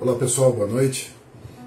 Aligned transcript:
Olá 0.00 0.14
pessoal, 0.14 0.52
boa 0.52 0.68
noite. 0.68 1.12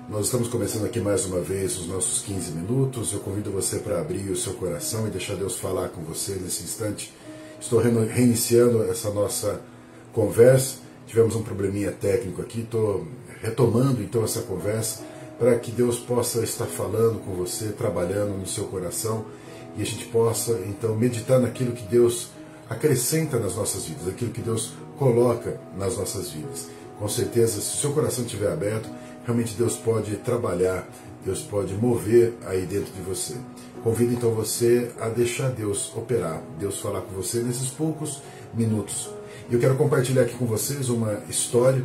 Nós 0.07 0.27
estamos 0.27 0.47
começando 0.47 0.85
aqui 0.85 1.01
mais 1.01 1.25
uma 1.25 1.41
vez 1.41 1.77
os 1.77 1.85
nossos 1.87 2.22
15 2.22 2.51
minutos. 2.54 3.11
Eu 3.11 3.19
convido 3.19 3.51
você 3.51 3.80
para 3.80 3.99
abrir 3.99 4.31
o 4.31 4.38
seu 4.38 4.54
coração 4.54 5.05
e 5.05 5.09
deixar 5.09 5.35
Deus 5.35 5.59
falar 5.59 5.89
com 5.89 6.01
você 6.01 6.36
nesse 6.36 6.63
instante. 6.63 7.13
Estou 7.59 7.81
reiniciando 7.81 8.83
essa 8.83 9.09
nossa 9.09 9.59
conversa. 10.13 10.78
Tivemos 11.05 11.36
um 11.36 11.44
probleminha 11.44 11.91
técnico 11.91 12.41
aqui, 12.41 12.62
estou 12.62 13.05
retomando 13.41 14.01
então 14.01 14.23
essa 14.23 14.41
conversa 14.43 15.03
para 15.37 15.59
que 15.59 15.69
Deus 15.69 15.99
possa 15.99 16.41
estar 16.41 16.68
falando 16.68 17.20
com 17.25 17.34
você, 17.34 17.66
trabalhando 17.73 18.38
no 18.38 18.48
seu 18.48 18.63
coração 18.63 19.25
e 19.75 19.82
a 19.82 19.86
gente 19.86 20.05
possa 20.05 20.57
então 20.70 20.95
meditar 20.95 21.38
naquilo 21.38 21.73
que 21.73 21.84
Deus 21.84 22.29
acrescenta 22.70 23.38
nas 23.38 23.57
nossas 23.57 23.88
vidas, 23.88 24.07
aquilo 24.07 24.32
que 24.32 24.41
Deus 24.41 24.71
coloca 24.98 25.59
nas 25.77 25.98
nossas 25.98 26.29
vidas. 26.29 26.70
Com 27.02 27.10
certeza, 27.10 27.60
se 27.60 27.78
o 27.78 27.80
seu 27.80 27.94
coração 27.94 28.24
estiver 28.24 28.54
aberto, 28.54 28.88
realmente 29.26 29.55
Deus 29.58 29.76
pode 29.76 30.18
trabalhar, 30.18 30.88
Deus 31.26 31.42
pode 31.42 31.73
mover 31.73 32.36
aí 32.46 32.62
dentro 32.68 32.94
de 32.94 33.02
você. 33.02 33.34
Convido 33.84 34.14
então 34.14 34.30
você 34.36 34.92
a 35.00 35.09
deixar 35.09 35.50
Deus 35.50 35.92
operar, 35.95 36.44
Deus 36.59 36.80
falar 36.80 37.02
com 37.02 37.16
você 37.16 37.40
nesses 37.40 37.72
poucos 37.72 38.22
minutos. 38.54 39.09
Eu 39.50 39.58
quero 39.58 39.76
compartilhar 39.78 40.22
aqui 40.22 40.36
com 40.36 40.45
vocês 40.45 40.90
uma 40.90 41.23
história 41.28 41.84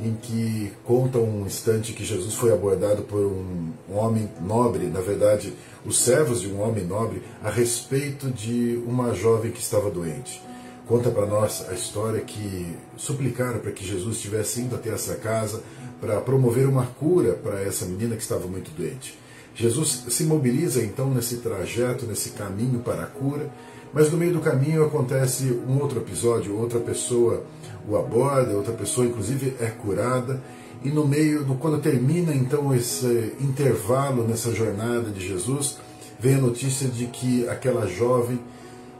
em 0.00 0.14
que 0.14 0.70
conta 0.84 1.18
um 1.18 1.44
instante 1.44 1.92
que 1.92 2.04
Jesus 2.04 2.34
foi 2.34 2.52
abordado 2.52 3.02
por 3.02 3.26
um 3.26 3.72
homem 3.88 4.30
nobre, 4.40 4.86
na 4.86 5.00
verdade, 5.00 5.52
os 5.84 5.98
servos 5.98 6.40
de 6.40 6.46
um 6.46 6.62
homem 6.62 6.84
nobre, 6.84 7.24
a 7.42 7.50
respeito 7.50 8.30
de 8.30 8.80
uma 8.86 9.12
jovem 9.14 9.50
que 9.50 9.60
estava 9.60 9.90
doente. 9.90 10.40
Conta 10.86 11.10
para 11.10 11.24
nós 11.24 11.64
a 11.70 11.72
história 11.72 12.20
que 12.20 12.76
suplicaram 12.96 13.58
para 13.58 13.72
que 13.72 13.86
Jesus 13.86 14.16
estivesse 14.16 14.60
indo 14.60 14.74
até 14.74 14.90
essa 14.90 15.14
casa 15.14 15.62
para 15.98 16.20
promover 16.20 16.68
uma 16.68 16.84
cura 16.84 17.32
para 17.32 17.62
essa 17.62 17.86
menina 17.86 18.16
que 18.16 18.22
estava 18.22 18.46
muito 18.46 18.70
doente. 18.72 19.18
Jesus 19.54 20.04
se 20.08 20.24
mobiliza 20.24 20.82
então 20.82 21.08
nesse 21.08 21.36
trajeto, 21.36 22.04
nesse 22.04 22.30
caminho 22.30 22.80
para 22.80 23.04
a 23.04 23.06
cura, 23.06 23.50
mas 23.94 24.10
no 24.10 24.18
meio 24.18 24.34
do 24.34 24.40
caminho 24.40 24.84
acontece 24.84 25.58
um 25.66 25.80
outro 25.80 26.00
episódio, 26.00 26.58
outra 26.58 26.80
pessoa 26.80 27.44
o 27.88 27.96
aborda, 27.96 28.54
outra 28.54 28.72
pessoa 28.72 29.06
inclusive 29.06 29.56
é 29.60 29.68
curada, 29.68 30.42
e 30.82 30.90
no 30.90 31.06
meio 31.06 31.44
do 31.44 31.54
quando 31.54 31.80
termina 31.80 32.34
então 32.34 32.74
esse 32.74 33.32
intervalo 33.40 34.26
nessa 34.26 34.52
jornada 34.52 35.08
de 35.10 35.26
Jesus, 35.26 35.78
vem 36.18 36.34
a 36.34 36.38
notícia 36.38 36.88
de 36.88 37.06
que 37.06 37.48
aquela 37.48 37.86
jovem 37.86 38.38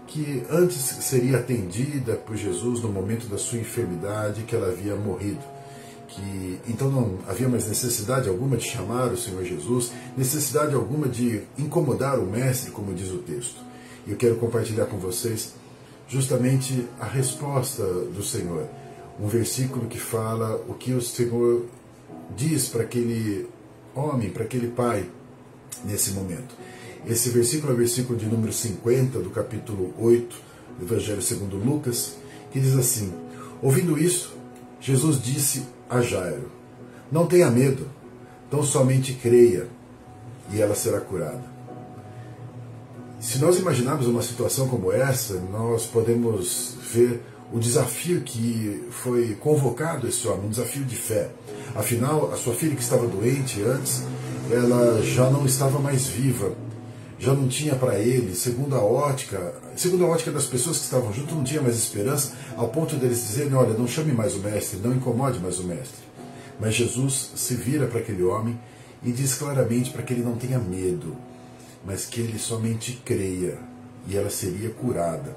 que 0.07 0.45
antes 0.51 0.79
seria 0.81 1.39
atendida 1.39 2.15
por 2.15 2.37
Jesus 2.37 2.81
no 2.81 2.89
momento 2.89 3.27
da 3.27 3.39
sua 3.39 3.59
enfermidade, 3.59 4.43
que 4.43 4.55
ela 4.55 4.69
havia 4.69 4.95
morrido. 4.95 5.43
Que 6.09 6.61
então 6.69 6.91
não 6.91 7.19
havia 7.27 7.49
mais 7.49 7.67
necessidade 7.67 8.29
alguma 8.29 8.57
de 8.57 8.65
chamar 8.65 9.13
o 9.13 9.17
Senhor 9.17 9.43
Jesus, 9.45 9.91
necessidade 10.17 10.75
alguma 10.75 11.09
de 11.09 11.43
incomodar 11.59 12.19
o 12.19 12.27
mestre, 12.27 12.71
como 12.71 12.95
diz 12.95 13.11
o 13.11 13.19
texto. 13.19 13.61
E 14.07 14.11
eu 14.13 14.17
quero 14.17 14.37
compartilhar 14.37 14.87
com 14.87 14.99
vocês 14.99 15.55
justamente 16.09 16.87
a 17.01 17.07
resposta 17.07 17.83
do 17.83 18.23
Senhor. 18.23 18.69
Um 19.19 19.27
versículo 19.27 19.87
que 19.87 19.99
fala 19.99 20.57
o 20.69 20.75
que 20.75 20.93
o 20.93 21.01
Senhor 21.01 21.65
diz 22.37 22.69
para 22.69 22.83
aquele 22.83 23.49
homem, 23.95 24.31
para 24.31 24.45
aquele 24.45 24.69
pai, 24.69 25.09
nesse 25.85 26.13
momento. 26.13 26.55
Esse 27.07 27.29
versículo 27.29 27.73
é 27.73 27.75
o 27.75 27.79
versículo 27.79 28.19
de 28.19 28.25
número 28.25 28.53
50 28.53 29.19
do 29.19 29.29
capítulo 29.29 29.93
8 29.99 30.37
do 30.79 30.87
Evangelho 30.87 31.21
segundo 31.21 31.57
Lucas, 31.57 32.15
que 32.51 32.59
diz 32.59 32.75
assim: 32.77 33.13
Ouvindo 33.61 33.99
isso, 33.99 34.35
Jesus 34.81 35.23
disse 35.23 35.67
a 35.89 36.01
Jairo: 36.01 36.51
Não 37.13 37.27
tenha 37.27 37.51
medo, 37.51 37.87
tão 38.51 38.63
somente 38.63 39.13
creia 39.13 39.69
e 40.51 40.63
ela 40.63 40.75
será 40.75 40.99
curada. 40.99 41.45
Se 43.21 43.39
nós 43.39 43.59
imaginarmos 43.59 44.07
uma 44.07 44.23
situação 44.23 44.67
como 44.69 44.91
essa, 44.91 45.35
nós 45.53 45.85
podemos 45.85 46.77
ver 46.93 47.21
o 47.53 47.59
desafio 47.59 48.23
que 48.23 48.85
foi 48.91 49.35
convocado 49.41 50.09
esse 50.09 50.27
homem, 50.27 50.47
um 50.47 50.51
desafio 50.51 50.85
de 50.85 50.97
fé. 50.97 51.31
Afinal, 51.75 52.33
a 52.33 52.37
sua 52.37 52.55
filha 52.55 52.75
que 52.75 52.83
estava 52.83 53.07
doente 53.07 53.63
antes, 53.63 54.03
ela 54.51 55.03
já 55.03 55.29
não 55.31 55.47
estava 55.47 55.79
mais 55.79 56.07
viva, 56.07 56.53
já 57.25 57.33
não 57.33 57.49
tinha 57.49 57.75
para 57.75 57.99
ele, 57.99 58.35
segundo 58.35 58.77
a 58.77 58.83
ótica, 58.83 59.55
segundo 59.77 60.05
a 60.05 60.09
ótica 60.09 60.31
das 60.31 60.47
pessoas 60.47 60.79
que 60.79 60.85
estavam 60.85 61.13
junto, 61.13 61.35
não 61.35 61.43
tinha 61.43 61.63
mais 61.63 61.77
esperança, 61.77 62.33
ao 62.57 62.69
ponto 62.69 62.97
deles 62.97 63.27
dizerem: 63.27 63.55
olha, 63.55 63.75
não 63.75 63.89
chame 63.89 64.13
mais 64.13 64.35
o 64.35 64.41
mestre, 64.41 64.79
não 64.79 64.95
incomode 64.95 65.41
mais 65.41 65.59
o 65.59 65.65
mestre. 65.65 66.05
Mas 66.61 66.75
Jesus 66.75 67.33
se 67.35 67.55
vira 67.55 67.87
para 67.87 68.01
aquele 68.01 68.23
homem 68.23 68.59
e 69.03 69.11
diz 69.11 69.35
claramente 69.35 69.91
para 69.91 70.03
que 70.03 70.13
ele 70.13 70.23
não 70.23 70.37
tenha 70.37 70.59
medo 70.59 71.17
mas 71.85 72.07
que 72.07 72.21
ele 72.21 72.39
somente 72.39 73.01
creia 73.05 73.59
e 74.09 74.17
ela 74.17 74.31
seria 74.31 74.71
curada. 74.71 75.37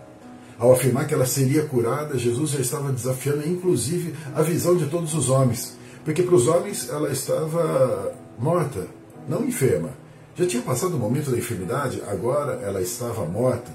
Ao 0.57 0.71
afirmar 0.73 1.07
que 1.07 1.13
ela 1.13 1.25
seria 1.25 1.65
curada, 1.65 2.17
Jesus 2.17 2.51
já 2.51 2.59
estava 2.59 2.91
desafiando, 2.91 3.47
inclusive, 3.47 4.15
a 4.33 4.41
visão 4.41 4.75
de 4.75 4.87
todos 4.87 5.13
os 5.13 5.29
homens. 5.29 5.77
Porque 6.03 6.23
para 6.23 6.35
os 6.35 6.47
homens 6.47 6.89
ela 6.89 7.11
estava 7.11 8.13
morta, 8.39 8.87
não 9.27 9.45
enferma. 9.45 9.91
Já 10.37 10.45
tinha 10.45 10.61
passado 10.61 10.95
o 10.95 10.99
momento 10.99 11.31
da 11.31 11.37
enfermidade, 11.37 11.99
agora 12.07 12.59
ela 12.61 12.79
estava 12.79 13.25
morta. 13.25 13.71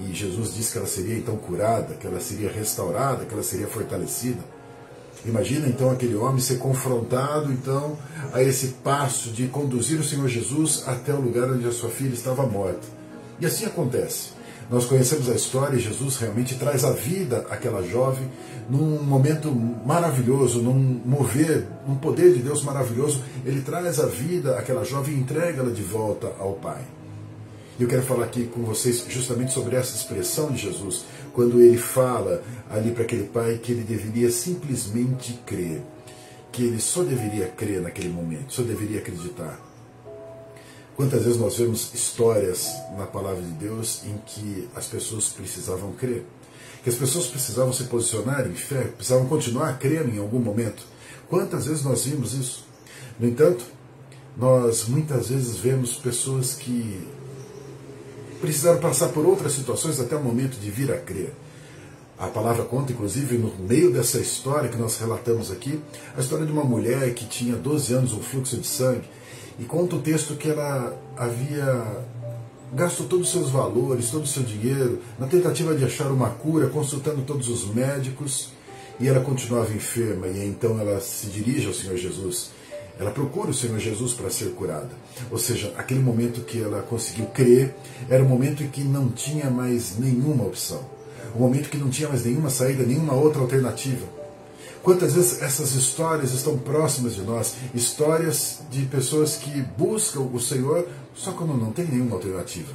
E 0.00 0.12
Jesus 0.12 0.52
disse 0.52 0.72
que 0.72 0.78
ela 0.78 0.88
seria 0.88 1.16
então 1.16 1.36
curada, 1.36 1.94
que 1.94 2.04
ela 2.04 2.20
seria 2.20 2.50
restaurada, 2.50 3.24
que 3.24 3.32
ela 3.32 3.44
seria 3.44 3.68
fortalecida. 3.68 4.40
Imagina 5.24 5.68
então 5.68 5.90
aquele 5.90 6.16
homem 6.16 6.40
ser 6.40 6.58
confrontado 6.58 7.52
então 7.52 7.96
a 8.32 8.42
esse 8.42 8.68
passo 8.82 9.30
de 9.30 9.46
conduzir 9.46 10.00
o 10.00 10.04
Senhor 10.04 10.26
Jesus 10.26 10.82
até 10.86 11.14
o 11.14 11.20
lugar 11.20 11.48
onde 11.48 11.66
a 11.66 11.72
sua 11.72 11.90
filha 11.90 12.12
estava 12.12 12.44
morta. 12.44 12.86
E 13.40 13.46
assim 13.46 13.64
acontece. 13.64 14.30
Nós 14.70 14.86
conhecemos 14.86 15.28
a 15.28 15.34
história 15.34 15.76
e 15.76 15.80
Jesus 15.80 16.16
realmente 16.16 16.54
traz 16.54 16.84
a 16.84 16.92
vida 16.92 17.46
àquela 17.50 17.82
jovem 17.82 18.28
num 18.68 19.02
momento 19.02 19.50
maravilhoso, 19.50 20.62
num 20.62 21.00
mover, 21.04 21.66
num 21.86 21.96
poder 21.96 22.32
de 22.32 22.40
Deus 22.40 22.62
maravilhoso. 22.62 23.22
Ele 23.44 23.60
traz 23.60 24.00
a 24.00 24.06
vida 24.06 24.58
àquela 24.58 24.84
jovem 24.84 25.14
e 25.14 25.18
entrega-la 25.18 25.70
de 25.70 25.82
volta 25.82 26.32
ao 26.38 26.54
Pai. 26.54 26.82
E 27.78 27.82
eu 27.82 27.88
quero 27.88 28.02
falar 28.02 28.24
aqui 28.24 28.46
com 28.46 28.62
vocês 28.62 29.04
justamente 29.08 29.52
sobre 29.52 29.74
essa 29.74 29.96
expressão 29.96 30.50
de 30.52 30.62
Jesus, 30.62 31.04
quando 31.32 31.60
ele 31.60 31.76
fala 31.76 32.40
ali 32.70 32.92
para 32.92 33.02
aquele 33.02 33.24
pai 33.24 33.58
que 33.60 33.72
ele 33.72 33.82
deveria 33.82 34.30
simplesmente 34.30 35.40
crer, 35.44 35.82
que 36.52 36.62
ele 36.62 36.80
só 36.80 37.02
deveria 37.02 37.48
crer 37.48 37.82
naquele 37.82 38.10
momento, 38.10 38.52
só 38.52 38.62
deveria 38.62 39.00
acreditar. 39.00 39.73
Quantas 40.96 41.24
vezes 41.24 41.40
nós 41.40 41.56
vemos 41.56 41.92
histórias 41.92 42.68
na 42.96 43.04
palavra 43.04 43.42
de 43.42 43.50
Deus 43.52 44.02
em 44.04 44.16
que 44.26 44.68
as 44.76 44.86
pessoas 44.86 45.28
precisavam 45.28 45.92
crer, 45.92 46.24
que 46.84 46.88
as 46.88 46.94
pessoas 46.94 47.26
precisavam 47.26 47.72
se 47.72 47.84
posicionar 47.84 48.46
em 48.46 48.54
fé, 48.54 48.84
precisavam 48.84 49.26
continuar 49.26 49.70
a 49.70 49.72
crer 49.74 50.08
em 50.08 50.18
algum 50.18 50.38
momento. 50.38 50.84
Quantas 51.28 51.66
vezes 51.66 51.82
nós 51.82 52.04
vimos 52.04 52.32
isso? 52.34 52.64
No 53.18 53.26
entanto, 53.26 53.64
nós 54.36 54.86
muitas 54.86 55.30
vezes 55.30 55.56
vemos 55.56 55.94
pessoas 55.94 56.54
que 56.54 57.04
precisaram 58.40 58.78
passar 58.78 59.08
por 59.08 59.26
outras 59.26 59.52
situações 59.52 59.98
até 59.98 60.14
o 60.14 60.22
momento 60.22 60.60
de 60.60 60.70
vir 60.70 60.92
a 60.92 60.98
crer. 60.98 61.32
A 62.16 62.28
palavra 62.28 62.64
conta, 62.64 62.92
inclusive, 62.92 63.36
no 63.36 63.52
meio 63.58 63.92
dessa 63.92 64.18
história 64.18 64.68
que 64.68 64.76
nós 64.76 64.96
relatamos 64.98 65.50
aqui, 65.50 65.80
a 66.16 66.20
história 66.20 66.46
de 66.46 66.52
uma 66.52 66.62
mulher 66.62 67.12
que 67.14 67.26
tinha 67.26 67.56
12 67.56 67.92
anos 67.94 68.12
um 68.12 68.20
fluxo 68.20 68.56
de 68.56 68.66
sangue. 68.66 69.08
E 69.58 69.64
conta 69.64 69.96
o 69.96 70.00
texto 70.00 70.34
que 70.34 70.50
ela 70.50 70.96
havia 71.16 72.04
gasto 72.72 73.04
todos 73.04 73.28
os 73.28 73.32
seus 73.32 73.50
valores, 73.50 74.10
todo 74.10 74.24
o 74.24 74.26
seu 74.26 74.42
dinheiro, 74.42 75.00
na 75.18 75.26
tentativa 75.26 75.74
de 75.74 75.84
achar 75.84 76.10
uma 76.10 76.30
cura, 76.30 76.68
consultando 76.68 77.22
todos 77.22 77.48
os 77.48 77.72
médicos, 77.72 78.50
e 78.98 79.06
ela 79.06 79.20
continuava 79.20 79.72
enferma. 79.72 80.26
E 80.26 80.44
então 80.46 80.78
ela 80.80 81.00
se 81.00 81.26
dirige 81.26 81.66
ao 81.66 81.74
Senhor 81.74 81.96
Jesus 81.96 82.50
ela 82.98 83.10
procura 83.10 83.50
o 83.50 83.54
Senhor 83.54 83.78
Jesus 83.78 84.12
para 84.12 84.30
ser 84.30 84.50
curada. 84.50 84.90
Ou 85.30 85.38
seja, 85.38 85.72
aquele 85.76 86.00
momento 86.00 86.42
que 86.42 86.60
ela 86.60 86.82
conseguiu 86.82 87.26
crer 87.26 87.74
era 88.08 88.22
o 88.22 88.28
momento 88.28 88.62
em 88.62 88.68
que 88.68 88.82
não 88.82 89.08
tinha 89.08 89.50
mais 89.50 89.98
nenhuma 89.98 90.44
opção. 90.44 90.80
O 91.34 91.40
momento 91.40 91.68
que 91.68 91.76
não 91.76 91.90
tinha 91.90 92.08
mais 92.08 92.24
nenhuma 92.24 92.50
saída, 92.50 92.84
nenhuma 92.84 93.14
outra 93.14 93.40
alternativa. 93.40 94.06
Quantas 94.84 95.14
vezes 95.14 95.40
essas 95.40 95.74
histórias 95.74 96.34
estão 96.34 96.58
próximas 96.58 97.14
de 97.14 97.22
nós? 97.22 97.54
Histórias 97.74 98.58
de 98.70 98.82
pessoas 98.82 99.34
que 99.36 99.62
buscam 99.78 100.20
o 100.20 100.38
Senhor 100.38 100.86
só 101.14 101.32
quando 101.32 101.56
não 101.56 101.72
tem 101.72 101.86
nenhuma 101.86 102.16
alternativa. 102.16 102.70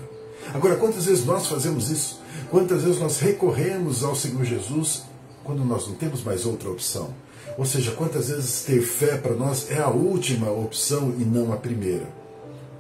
Agora, 0.52 0.76
quantas 0.76 1.06
vezes 1.06 1.24
nós 1.24 1.46
fazemos 1.46 1.92
isso? 1.92 2.20
Quantas 2.50 2.82
vezes 2.82 3.00
nós 3.00 3.20
recorremos 3.20 4.04
ao 4.04 4.16
Senhor 4.16 4.44
Jesus 4.44 5.04
quando 5.44 5.64
nós 5.64 5.88
não 5.88 5.94
temos 5.94 6.24
mais 6.24 6.48
outra 6.48 6.72
opção? 6.72 7.14
Ou 7.56 7.66
seja, 7.66 7.92
quantas 7.92 8.30
vezes 8.30 8.64
ter 8.64 8.82
fé 8.82 9.16
para 9.16 9.36
nós 9.36 9.70
é 9.70 9.78
a 9.78 9.90
última 9.90 10.50
opção 10.50 11.14
e 11.16 11.24
não 11.24 11.54
a 11.54 11.58
primeira. 11.58 12.19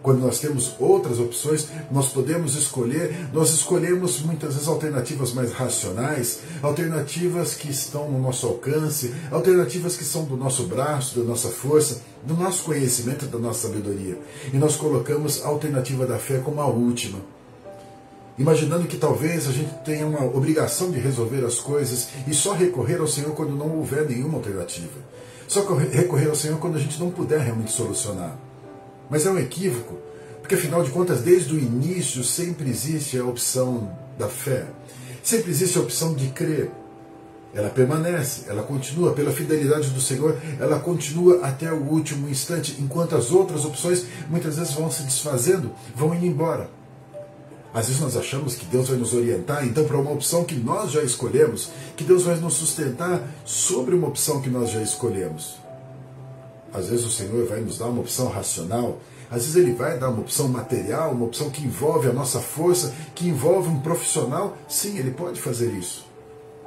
Quando 0.01 0.19
nós 0.19 0.39
temos 0.39 0.75
outras 0.79 1.19
opções, 1.19 1.67
nós 1.91 2.09
podemos 2.09 2.55
escolher, 2.55 3.27
nós 3.33 3.49
escolhemos 3.49 4.21
muitas 4.21 4.53
vezes 4.53 4.67
alternativas 4.67 5.33
mais 5.33 5.51
racionais, 5.51 6.39
alternativas 6.63 7.53
que 7.53 7.69
estão 7.69 8.09
no 8.09 8.19
nosso 8.19 8.47
alcance, 8.47 9.13
alternativas 9.29 9.97
que 9.97 10.05
são 10.05 10.23
do 10.23 10.37
nosso 10.37 10.63
braço, 10.67 11.19
da 11.19 11.25
nossa 11.25 11.49
força, 11.49 12.01
do 12.23 12.33
nosso 12.33 12.63
conhecimento, 12.63 13.25
da 13.25 13.37
nossa 13.37 13.67
sabedoria. 13.67 14.17
E 14.53 14.57
nós 14.57 14.77
colocamos 14.77 15.43
a 15.43 15.49
alternativa 15.49 16.05
da 16.05 16.17
fé 16.17 16.39
como 16.39 16.61
a 16.61 16.67
última. 16.67 17.19
Imaginando 18.37 18.87
que 18.87 18.95
talvez 18.95 19.49
a 19.49 19.51
gente 19.51 19.73
tenha 19.83 20.07
uma 20.07 20.23
obrigação 20.23 20.91
de 20.91 20.97
resolver 20.97 21.43
as 21.45 21.59
coisas 21.59 22.07
e 22.25 22.33
só 22.33 22.53
recorrer 22.53 23.01
ao 23.01 23.07
Senhor 23.07 23.31
quando 23.31 23.53
não 23.53 23.77
houver 23.77 24.07
nenhuma 24.07 24.37
alternativa. 24.37 24.97
Só 25.45 25.61
recorrer 25.91 26.29
ao 26.29 26.35
Senhor 26.35 26.57
quando 26.57 26.77
a 26.77 26.79
gente 26.79 26.97
não 27.01 27.11
puder 27.11 27.41
realmente 27.41 27.73
solucionar. 27.73 28.37
Mas 29.09 29.25
é 29.25 29.31
um 29.31 29.39
equívoco, 29.39 29.97
porque 30.39 30.55
afinal 30.55 30.83
de 30.83 30.91
contas, 30.91 31.21
desde 31.21 31.53
o 31.53 31.59
início 31.59 32.23
sempre 32.23 32.69
existe 32.69 33.17
a 33.17 33.25
opção 33.25 33.91
da 34.17 34.27
fé, 34.27 34.67
sempre 35.23 35.51
existe 35.51 35.77
a 35.77 35.81
opção 35.81 36.13
de 36.13 36.27
crer. 36.29 36.71
Ela 37.53 37.69
permanece, 37.69 38.43
ela 38.47 38.61
continua, 38.61 39.13
pela 39.13 39.31
fidelidade 39.31 39.89
do 39.89 39.99
Senhor, 39.99 40.37
ela 40.59 40.79
continua 40.79 41.45
até 41.45 41.71
o 41.71 41.83
último 41.83 42.29
instante, 42.29 42.75
enquanto 42.79 43.15
as 43.15 43.31
outras 43.31 43.65
opções 43.65 44.05
muitas 44.29 44.57
vezes 44.57 44.73
vão 44.73 44.91
se 44.91 45.01
desfazendo, 45.01 45.71
vão 45.95 46.13
indo 46.13 46.25
embora. 46.27 46.69
Às 47.73 47.87
vezes 47.87 48.01
nós 48.01 48.17
achamos 48.17 48.55
que 48.55 48.65
Deus 48.65 48.89
vai 48.89 48.97
nos 48.97 49.13
orientar, 49.13 49.65
então, 49.65 49.85
para 49.85 49.97
uma 49.97 50.11
opção 50.11 50.43
que 50.43 50.55
nós 50.55 50.91
já 50.91 51.03
escolhemos, 51.03 51.69
que 51.95 52.03
Deus 52.03 52.23
vai 52.23 52.35
nos 52.37 52.55
sustentar 52.55 53.21
sobre 53.45 53.95
uma 53.95 54.07
opção 54.07 54.41
que 54.41 54.49
nós 54.49 54.71
já 54.71 54.81
escolhemos. 54.81 55.57
Às 56.73 56.89
vezes 56.89 57.05
o 57.05 57.11
Senhor 57.11 57.47
vai 57.47 57.61
nos 57.61 57.77
dar 57.77 57.87
uma 57.87 58.01
opção 58.01 58.27
racional, 58.27 58.99
às 59.31 59.43
vezes 59.43 59.55
Ele 59.55 59.73
vai 59.73 59.97
dar 59.99 60.09
uma 60.09 60.21
opção 60.21 60.47
material, 60.47 61.11
uma 61.11 61.25
opção 61.25 61.49
que 61.49 61.63
envolve 61.63 62.07
a 62.07 62.13
nossa 62.13 62.39
força, 62.39 62.93
que 63.13 63.27
envolve 63.27 63.69
um 63.69 63.79
profissional. 63.79 64.57
Sim, 64.67 64.97
Ele 64.97 65.11
pode 65.11 65.39
fazer 65.39 65.71
isso. 65.71 66.07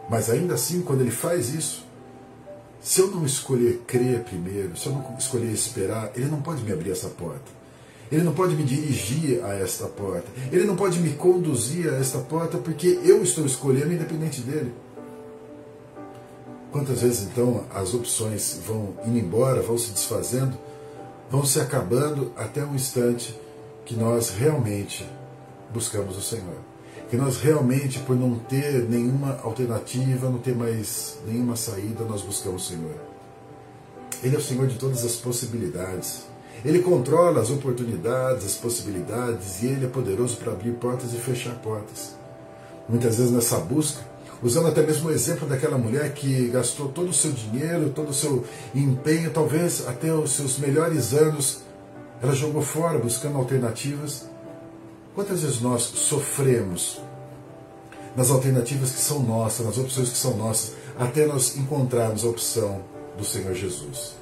Mas 0.08 0.30
ainda 0.30 0.54
assim, 0.54 0.82
quando 0.82 1.00
Ele 1.00 1.10
faz 1.10 1.52
isso, 1.52 1.84
se 2.80 3.00
eu 3.00 3.08
não 3.08 3.24
escolher 3.24 3.82
crer 3.86 4.20
primeiro, 4.20 4.76
se 4.76 4.86
eu 4.86 4.92
não 4.92 5.16
escolher 5.18 5.50
esperar, 5.52 6.12
Ele 6.14 6.26
não 6.26 6.40
pode 6.40 6.62
me 6.62 6.72
abrir 6.72 6.90
essa 6.90 7.08
porta. 7.08 7.62
Ele 8.10 8.22
não 8.22 8.34
pode 8.34 8.54
me 8.54 8.62
dirigir 8.62 9.42
a 9.42 9.54
esta 9.54 9.86
porta. 9.86 10.26
Ele 10.52 10.64
não 10.64 10.76
pode 10.76 11.00
me 11.00 11.14
conduzir 11.14 11.88
a 11.88 11.96
esta 11.96 12.18
porta 12.18 12.58
porque 12.58 13.00
eu 13.02 13.22
estou 13.22 13.46
escolhendo 13.46 13.92
independente 13.92 14.42
dele. 14.42 14.72
Quantas 16.72 17.02
vezes 17.02 17.24
então 17.24 17.64
as 17.72 17.92
opções 17.92 18.58
vão 18.66 18.94
indo 19.04 19.18
embora, 19.18 19.60
vão 19.60 19.76
se 19.76 19.90
desfazendo, 19.90 20.56
vão 21.30 21.44
se 21.44 21.60
acabando 21.60 22.32
até 22.34 22.64
um 22.64 22.74
instante 22.74 23.38
que 23.84 23.94
nós 23.94 24.30
realmente 24.30 25.06
buscamos 25.70 26.16
o 26.16 26.22
Senhor. 26.22 26.56
Que 27.10 27.16
nós 27.16 27.36
realmente, 27.36 27.98
por 27.98 28.16
não 28.16 28.38
ter 28.38 28.88
nenhuma 28.88 29.38
alternativa, 29.42 30.30
não 30.30 30.38
ter 30.38 30.56
mais 30.56 31.18
nenhuma 31.26 31.56
saída, 31.56 32.04
nós 32.04 32.22
buscamos 32.22 32.64
o 32.64 32.68
Senhor. 32.70 32.96
Ele 34.22 34.34
é 34.34 34.38
o 34.38 34.42
Senhor 34.42 34.66
de 34.66 34.78
todas 34.78 35.04
as 35.04 35.16
possibilidades. 35.16 36.22
Ele 36.64 36.78
controla 36.78 37.42
as 37.42 37.50
oportunidades, 37.50 38.46
as 38.46 38.54
possibilidades, 38.54 39.62
e 39.62 39.66
Ele 39.66 39.84
é 39.84 39.88
poderoso 39.88 40.38
para 40.38 40.52
abrir 40.52 40.72
portas 40.72 41.12
e 41.12 41.16
fechar 41.16 41.54
portas. 41.56 42.14
Muitas 42.88 43.18
vezes 43.18 43.32
nessa 43.32 43.58
busca, 43.58 44.00
usando 44.42 44.66
até 44.68 44.82
mesmo 44.82 45.08
o 45.08 45.12
exemplo 45.12 45.46
daquela 45.46 45.78
mulher 45.78 46.12
que 46.12 46.48
gastou 46.48 46.88
todo 46.88 47.10
o 47.10 47.14
seu 47.14 47.30
dinheiro, 47.30 47.90
todo 47.90 48.10
o 48.10 48.14
seu 48.14 48.44
empenho, 48.74 49.30
talvez 49.30 49.86
até 49.86 50.12
os 50.12 50.32
seus 50.32 50.58
melhores 50.58 51.12
anos, 51.14 51.60
ela 52.20 52.34
jogou 52.34 52.62
fora 52.62 52.98
buscando 52.98 53.38
alternativas. 53.38 54.26
Quantas 55.14 55.42
vezes 55.42 55.60
nós 55.60 55.82
sofremos 55.82 57.00
nas 58.16 58.30
alternativas 58.30 58.90
que 58.90 59.00
são 59.00 59.20
nossas, 59.20 59.64
nas 59.64 59.78
opções 59.78 60.08
que 60.08 60.18
são 60.18 60.36
nossas, 60.36 60.72
até 60.98 61.26
nós 61.26 61.56
encontrarmos 61.56 62.24
a 62.24 62.28
opção 62.28 62.82
do 63.16 63.24
Senhor 63.24 63.54
Jesus? 63.54 64.14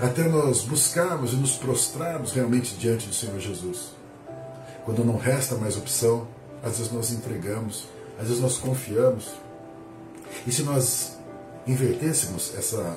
Até 0.00 0.28
nós 0.28 0.62
buscarmos 0.62 1.32
e 1.32 1.36
nos 1.36 1.56
prostrarmos 1.56 2.32
realmente 2.32 2.74
diante 2.74 3.06
do 3.06 3.14
Senhor 3.14 3.38
Jesus. 3.38 3.90
Quando 4.84 5.04
não 5.04 5.16
resta 5.16 5.54
mais 5.54 5.76
opção, 5.76 6.26
às 6.62 6.78
vezes 6.78 6.92
nós 6.92 7.12
entregamos, 7.12 7.86
às 8.18 8.28
vezes 8.28 8.42
nós 8.42 8.58
confiamos, 8.58 9.28
e 10.46 10.52
se 10.52 10.62
nós 10.62 11.12
invertêssemos 11.66 12.52
essa 12.56 12.96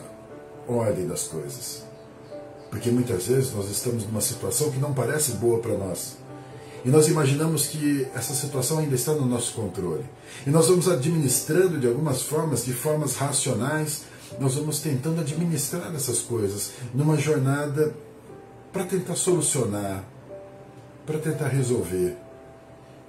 ordem 0.67 1.07
das 1.07 1.23
coisas? 1.23 1.83
Porque 2.69 2.89
muitas 2.89 3.27
vezes 3.27 3.53
nós 3.53 3.69
estamos 3.69 4.05
numa 4.05 4.21
situação 4.21 4.71
que 4.71 4.79
não 4.79 4.93
parece 4.93 5.33
boa 5.33 5.59
para 5.59 5.77
nós. 5.77 6.17
E 6.83 6.89
nós 6.89 7.07
imaginamos 7.07 7.67
que 7.67 8.05
essa 8.13 8.33
situação 8.33 8.79
ainda 8.79 8.93
está 8.93 9.13
no 9.13 9.25
nosso 9.25 9.53
controle. 9.53 10.05
E 10.45 10.49
nós 10.49 10.67
vamos 10.67 10.87
administrando 10.87 11.79
de 11.79 11.87
algumas 11.87 12.21
formas, 12.21 12.63
de 12.63 12.73
formas 12.73 13.15
racionais, 13.15 14.03
nós 14.39 14.55
vamos 14.55 14.79
tentando 14.79 15.21
administrar 15.21 15.93
essas 15.95 16.19
coisas 16.19 16.71
numa 16.93 17.17
jornada 17.17 17.95
para 18.71 18.83
tentar 18.83 19.15
solucionar, 19.15 20.03
para 21.05 21.17
tentar 21.17 21.47
resolver. 21.47 22.17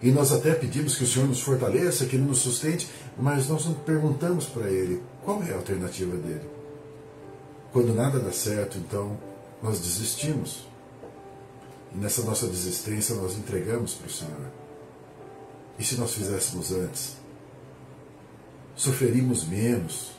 E 0.02 0.10
nós 0.10 0.31
até 0.31 0.54
pedimos 0.54 0.96
que 0.96 1.04
o 1.04 1.06
Senhor 1.06 1.26
nos 1.26 1.40
fortaleça, 1.40 2.04
que 2.06 2.16
Ele 2.16 2.25
nos 2.25 2.38
sustente, 2.38 2.88
mas 3.19 3.48
nós 3.48 3.64
não 3.64 3.75
perguntamos 3.75 4.44
para 4.46 4.69
Ele 4.70 5.02
qual 5.25 5.43
é 5.43 5.52
a 5.52 5.56
alternativa 5.56 6.16
dele. 6.16 6.48
Quando 7.72 7.94
nada 7.94 8.19
dá 8.19 8.32
certo, 8.32 8.78
então 8.78 9.19
nós 9.62 9.81
desistimos. 9.81 10.66
E 11.94 11.98
nessa 11.98 12.22
nossa 12.22 12.46
desistência 12.46 13.14
nós 13.14 13.37
entregamos 13.37 13.94
para 13.94 14.06
o 14.06 14.10
Senhor. 14.10 14.52
E 15.78 15.84
se 15.84 15.96
nós 15.96 16.12
fizéssemos 16.12 16.72
antes? 16.72 17.16
Sofreríamos 18.75 19.46
menos, 19.46 20.12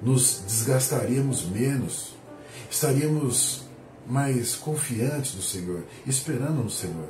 nos 0.00 0.42
desgastaríamos 0.46 1.44
menos, 1.44 2.14
estaríamos 2.70 3.62
mais 4.06 4.54
confiantes 4.54 5.34
no 5.34 5.42
Senhor, 5.42 5.84
esperando 6.06 6.62
no 6.62 6.70
Senhor. 6.70 7.08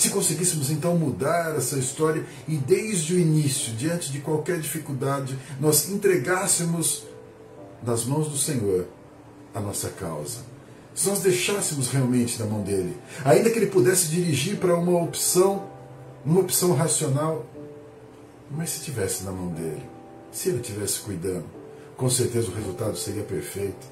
Se 0.00 0.08
conseguíssemos 0.08 0.70
então 0.70 0.96
mudar 0.96 1.54
essa 1.54 1.78
história 1.78 2.24
e 2.48 2.56
desde 2.56 3.12
o 3.12 3.18
início, 3.18 3.74
diante 3.74 4.10
de 4.10 4.20
qualquer 4.20 4.58
dificuldade, 4.58 5.38
nós 5.60 5.90
entregássemos 5.90 7.02
nas 7.82 8.06
mãos 8.06 8.26
do 8.26 8.38
Senhor 8.38 8.86
a 9.54 9.60
nossa 9.60 9.90
causa. 9.90 10.38
Se 10.94 11.06
nós 11.06 11.20
deixássemos 11.20 11.88
realmente 11.88 12.40
na 12.40 12.46
mão 12.46 12.62
dele, 12.62 12.96
ainda 13.22 13.50
que 13.50 13.58
ele 13.58 13.66
pudesse 13.66 14.08
dirigir 14.08 14.56
para 14.56 14.74
uma 14.74 15.02
opção, 15.02 15.66
uma 16.24 16.40
opção 16.40 16.72
racional, 16.72 17.44
mas 18.50 18.70
se 18.70 18.80
tivesse 18.80 19.22
na 19.22 19.32
mão 19.32 19.48
dele, 19.48 19.82
se 20.32 20.48
ele 20.48 20.62
estivesse 20.62 21.00
cuidando, 21.00 21.44
com 21.98 22.08
certeza 22.08 22.48
o 22.48 22.54
resultado 22.54 22.96
seria 22.96 23.22
perfeito. 23.22 23.86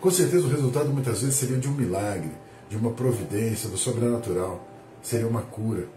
Com 0.00 0.12
certeza 0.12 0.46
o 0.46 0.50
resultado 0.50 0.90
muitas 0.90 1.20
vezes 1.20 1.34
seria 1.34 1.56
de 1.58 1.66
um 1.66 1.72
milagre, 1.72 2.30
de 2.70 2.76
uma 2.76 2.92
providência, 2.92 3.68
do 3.68 3.76
sobrenatural 3.76 4.67
seria 5.08 5.26
uma 5.26 5.40
cura, 5.40 5.88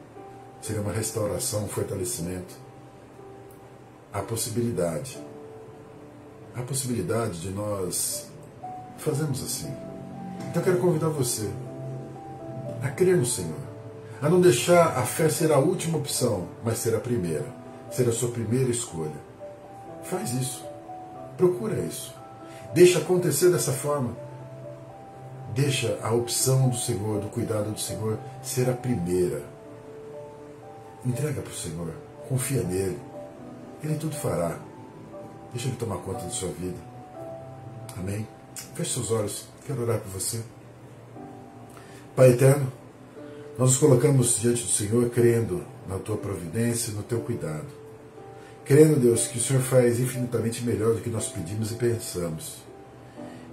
seria 0.62 0.82
uma 0.82 0.94
restauração, 0.94 1.66
um 1.66 1.68
fortalecimento. 1.68 2.56
Há 4.14 4.22
possibilidade. 4.22 5.20
Há 6.56 6.62
possibilidade 6.62 7.42
de 7.42 7.50
nós 7.50 8.28
fazermos 8.98 9.44
assim. 9.44 9.70
Então 10.50 10.62
eu 10.62 10.64
quero 10.64 10.78
convidar 10.78 11.10
você 11.10 11.50
a 12.82 12.88
crer 12.88 13.18
no 13.18 13.26
Senhor, 13.26 13.60
a 14.22 14.30
não 14.30 14.40
deixar 14.40 14.98
a 14.98 15.04
fé 15.06 15.28
ser 15.28 15.52
a 15.52 15.60
última 15.60 15.98
opção, 15.98 16.48
mas 16.64 16.78
ser 16.78 16.96
a 16.96 17.00
primeira, 17.00 17.46
ser 17.92 18.08
a 18.08 18.14
sua 18.14 18.32
primeira 18.32 18.72
escolha. 18.72 19.20
Faz 20.04 20.32
isso. 20.32 20.64
Procura 21.36 21.78
isso. 21.80 22.16
Deixa 22.74 23.00
acontecer 23.00 23.50
dessa 23.50 23.74
forma. 23.74 24.16
Deixa 25.54 26.00
a 26.02 26.12
opção 26.14 26.70
do 26.70 26.78
Senhor, 26.78 27.20
do 27.20 27.28
cuidado 27.28 27.72
do 27.72 27.80
Senhor, 27.80 28.18
ser 28.42 28.70
a 28.70 28.74
primeira. 28.74 29.44
Entrega 31.06 31.42
para 31.42 31.52
o 31.52 31.56
Senhor, 31.56 31.94
confia 32.30 32.64
nele. 32.64 33.00
Ele 33.84 33.96
tudo 33.96 34.16
fará. 34.16 34.58
Deixa 35.52 35.68
ele 35.68 35.78
tomar 35.78 35.98
conta 35.98 36.24
da 36.24 36.30
sua 36.30 36.50
vida. 36.50 36.78
Amém? 37.98 38.26
Feche 38.76 38.94
seus 38.94 39.12
olhos, 39.12 39.48
quero 39.66 39.82
orar 39.82 40.00
por 40.00 40.12
você. 40.12 40.42
Pai 42.16 42.30
eterno, 42.30 42.72
nós 43.58 43.72
nos 43.72 43.78
colocamos 43.78 44.40
diante 44.40 44.64
do 44.64 44.70
Senhor 44.70 45.10
crendo 45.10 45.64
na 45.88 45.98
tua 45.98 46.16
providência 46.16 46.92
e 46.92 46.94
no 46.94 47.04
teu 47.04 47.20
cuidado. 47.20 47.68
Crendo, 48.64 49.00
Deus, 49.00 49.28
que 49.28 49.38
o 49.38 49.42
Senhor 49.42 49.62
faz 49.62 50.00
infinitamente 50.00 50.64
melhor 50.64 50.94
do 50.94 51.02
que 51.02 51.10
nós 51.10 51.28
pedimos 51.28 51.72
e 51.72 51.76
pensamos. 51.76 52.58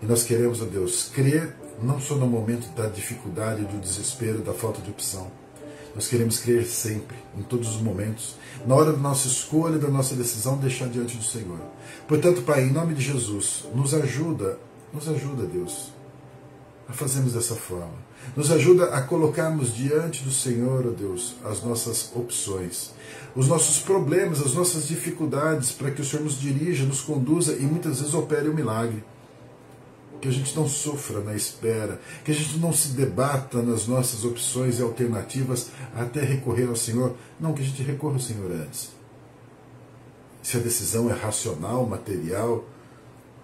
E 0.03 0.07
nós 0.07 0.23
queremos, 0.23 0.63
ó 0.63 0.65
Deus, 0.65 1.11
crer 1.13 1.55
não 1.83 2.01
só 2.01 2.15
no 2.15 2.27
momento 2.27 2.69
da 2.75 2.89
dificuldade, 2.89 3.65
do 3.65 3.81
desespero, 3.81 4.39
da 4.39 4.53
falta 4.53 4.81
de 4.81 4.91
opção. 4.91 5.31
Nós 5.95 6.07
queremos 6.07 6.39
crer 6.39 6.65
sempre, 6.65 7.17
em 7.37 7.43
todos 7.43 7.69
os 7.77 7.83
momentos, 7.83 8.37
na 8.67 8.75
hora 8.75 8.93
da 8.93 8.99
nossa 8.99 9.27
escolha, 9.27 9.79
da 9.79 9.89
nossa 9.89 10.15
decisão, 10.15 10.57
deixar 10.57 10.89
diante 10.89 11.17
do 11.17 11.25
Senhor. 11.25 11.59
Portanto, 12.07 12.43
Pai, 12.43 12.65
em 12.65 12.73
nome 12.73 12.95
de 12.95 13.03
Jesus, 13.03 13.65
nos 13.75 13.95
ajuda, 13.95 14.59
nos 14.93 15.09
ajuda, 15.09 15.45
Deus, 15.45 15.93
a 16.89 16.93
fazermos 16.93 17.33
dessa 17.33 17.55
forma. 17.55 18.07
Nos 18.37 18.51
ajuda 18.51 18.87
a 18.87 19.03
colocarmos 19.03 19.75
diante 19.75 20.23
do 20.23 20.31
Senhor, 20.31 20.87
ó 20.87 20.91
Deus, 20.91 21.37
as 21.45 21.63
nossas 21.63 22.11
opções, 22.15 22.93
os 23.35 23.49
nossos 23.49 23.81
problemas, 23.81 24.41
as 24.41 24.55
nossas 24.55 24.87
dificuldades, 24.87 25.73
para 25.73 25.91
que 25.91 26.03
o 26.03 26.05
Senhor 26.05 26.23
nos 26.23 26.39
dirija, 26.39 26.85
nos 26.85 27.01
conduza 27.01 27.55
e 27.55 27.63
muitas 27.63 28.01
vezes 28.01 28.15
opere 28.15 28.49
o 28.49 28.53
um 28.53 28.55
milagre. 28.55 29.03
Que 30.21 30.29
a 30.29 30.33
gente 30.33 30.57
não 30.57 30.69
sofra 30.69 31.21
na 31.21 31.35
espera, 31.35 32.01
que 32.25 32.33
a 32.33 32.35
gente 32.35 32.59
não 32.59 32.73
se 32.73 32.89
debata 32.89 33.63
nas 33.63 33.87
nossas 33.87 34.25
opções 34.25 34.79
e 34.79 34.83
alternativas 34.83 35.71
até 35.95 36.21
recorrer 36.21 36.69
ao 36.69 36.77
Senhor. 36.77 37.15
Não, 37.39 37.53
que 37.53 37.63
a 37.63 37.65
gente 37.65 37.83
recorra 37.83 38.15
ao 38.15 38.21
Senhor 38.21 38.51
antes. 38.51 38.91
Se 40.43 40.57
a 40.57 40.61
decisão 40.61 41.09
é 41.09 41.13
racional, 41.13 41.87
material, 41.87 42.65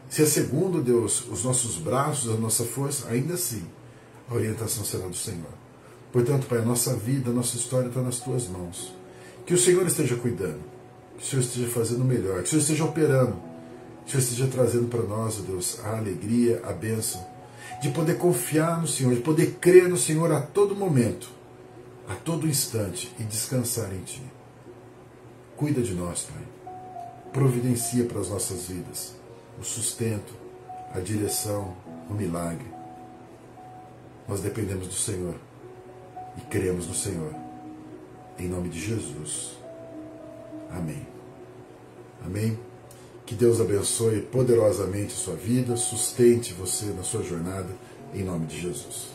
se 0.09 0.23
é 0.23 0.27
segundo 0.27 0.83
Deus 0.83 1.27
os 1.29 1.45
nossos 1.45 1.77
braços, 1.77 2.33
a 2.33 2.37
nossa 2.37 2.65
força, 2.65 3.09
ainda 3.09 3.35
assim 3.35 3.65
a 4.31 4.35
orientação 4.35 4.85
será 4.85 5.07
do 5.07 5.17
Senhor. 5.17 5.53
Portanto, 6.13 6.47
Pai, 6.47 6.59
a 6.59 6.65
nossa 6.65 6.95
vida, 6.95 7.31
a 7.31 7.35
nossa 7.35 7.57
história 7.57 7.89
está 7.89 8.01
nas 8.01 8.21
tuas 8.21 8.47
mãos. 8.47 8.95
Que 9.45 9.55
o 9.55 9.59
Senhor 9.59 9.87
esteja 9.87 10.17
cuidando, 10.17 10.61
que 11.19 11.25
o 11.25 11.27
Senhor 11.27 11.43
esteja 11.43 11.69
fazendo 11.69 12.05
melhor, 12.05 12.37
que 12.37 12.45
o 12.45 12.47
Senhor 12.49 12.63
esteja 12.63 12.85
operando, 12.85 13.37
o 14.07 14.11
Senhor 14.11 14.23
esteja 14.23 14.47
trazendo 14.47 14.89
para 14.89 15.03
nós, 15.03 15.39
Deus, 15.39 15.81
a 15.85 15.97
alegria, 15.97 16.61
a 16.65 16.73
bênção, 16.73 17.25
de 17.81 17.91
poder 17.91 18.19
confiar 18.19 18.81
no 18.81 18.87
Senhor, 18.87 19.15
de 19.15 19.21
poder 19.21 19.57
crer 19.61 19.89
no 19.89 19.97
Senhor 19.97 20.31
a 20.33 20.41
todo 20.41 20.77
momento, 20.77 21.29
a 22.09 22.15
todo 22.15 22.47
instante 22.47 23.15
e 23.19 23.23
descansar 23.25 23.93
em 23.93 24.03
Ti. 24.03 24.23
Cuida 25.57 25.81
de 25.81 25.95
nós, 25.95 26.23
Pai. 26.23 26.43
Providencia 27.33 28.05
para 28.05 28.21
as 28.21 28.29
nossas 28.29 28.67
vidas 28.67 29.15
o 29.59 29.65
sustento, 29.65 30.35
a 30.93 31.01
direção, 31.01 31.77
o 32.09 32.15
milagre. 32.15 32.67
Nós 34.29 34.41
dependemos 34.41 34.87
do 34.87 34.95
Senhor 34.95 35.35
e 36.37 36.41
cremos 36.43 36.87
no 36.87 36.95
Senhor. 36.95 37.35
Em 38.39 38.49
nome 38.49 38.69
de 38.69 38.81
Jesus. 38.81 39.53
Amém. 40.71 41.07
Amém. 42.25 42.59
Que 43.27 43.35
Deus 43.35 43.61
abençoe 43.61 44.21
poderosamente 44.21 45.13
sua 45.13 45.35
vida, 45.35 45.77
sustente 45.77 46.53
você 46.53 46.87
na 46.87 47.03
sua 47.03 47.23
jornada, 47.23 47.71
em 48.13 48.23
nome 48.23 48.47
de 48.47 48.61
Jesus. 48.61 49.15